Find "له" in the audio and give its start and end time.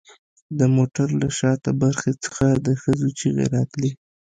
1.21-1.27